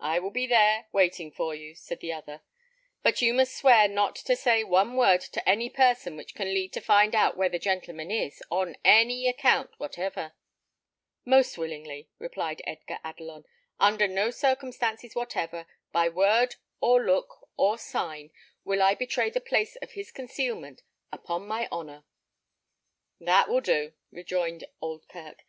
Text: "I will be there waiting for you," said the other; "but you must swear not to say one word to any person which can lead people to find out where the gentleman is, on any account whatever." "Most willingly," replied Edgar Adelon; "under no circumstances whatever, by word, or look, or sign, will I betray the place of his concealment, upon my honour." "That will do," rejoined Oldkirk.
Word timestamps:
"I 0.00 0.18
will 0.18 0.28
be 0.30 0.46
there 0.46 0.88
waiting 0.92 1.32
for 1.32 1.54
you," 1.54 1.74
said 1.74 2.00
the 2.00 2.12
other; 2.12 2.42
"but 3.02 3.22
you 3.22 3.32
must 3.32 3.56
swear 3.56 3.88
not 3.88 4.14
to 4.16 4.36
say 4.36 4.62
one 4.62 4.96
word 4.98 5.22
to 5.22 5.48
any 5.48 5.70
person 5.70 6.14
which 6.14 6.34
can 6.34 6.52
lead 6.52 6.72
people 6.74 6.82
to 6.82 6.86
find 6.86 7.14
out 7.14 7.38
where 7.38 7.48
the 7.48 7.58
gentleman 7.58 8.10
is, 8.10 8.42
on 8.50 8.76
any 8.84 9.26
account 9.26 9.70
whatever." 9.78 10.34
"Most 11.24 11.56
willingly," 11.56 12.10
replied 12.18 12.60
Edgar 12.66 12.98
Adelon; 13.02 13.46
"under 13.78 14.06
no 14.06 14.30
circumstances 14.30 15.14
whatever, 15.16 15.66
by 15.90 16.10
word, 16.10 16.56
or 16.82 17.02
look, 17.02 17.48
or 17.56 17.78
sign, 17.78 18.32
will 18.62 18.82
I 18.82 18.94
betray 18.94 19.30
the 19.30 19.40
place 19.40 19.74
of 19.76 19.92
his 19.92 20.12
concealment, 20.12 20.82
upon 21.10 21.46
my 21.46 21.66
honour." 21.72 22.04
"That 23.18 23.48
will 23.48 23.62
do," 23.62 23.94
rejoined 24.10 24.64
Oldkirk. 24.82 25.46